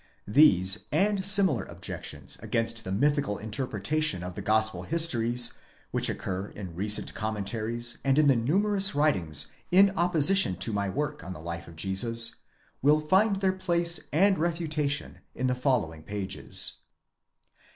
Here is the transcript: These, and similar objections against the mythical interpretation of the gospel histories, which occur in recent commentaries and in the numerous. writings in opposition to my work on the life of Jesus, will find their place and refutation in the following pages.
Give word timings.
These, 0.27 0.85
and 0.91 1.23
similar 1.23 1.63
objections 1.65 2.39
against 2.41 2.83
the 2.83 2.91
mythical 2.91 3.37
interpretation 3.37 4.23
of 4.23 4.33
the 4.33 4.41
gospel 4.41 4.81
histories, 4.81 5.53
which 5.91 6.09
occur 6.09 6.47
in 6.47 6.73
recent 6.75 7.13
commentaries 7.13 7.99
and 8.03 8.17
in 8.17 8.25
the 8.25 8.35
numerous. 8.35 8.95
writings 8.95 9.49
in 9.69 9.91
opposition 9.91 10.55
to 10.55 10.73
my 10.73 10.89
work 10.89 11.23
on 11.23 11.33
the 11.33 11.39
life 11.39 11.67
of 11.67 11.75
Jesus, 11.75 12.37
will 12.81 12.99
find 12.99 13.35
their 13.35 13.53
place 13.53 13.99
and 14.11 14.39
refutation 14.39 15.19
in 15.35 15.45
the 15.45 15.53
following 15.53 16.01
pages. 16.01 16.77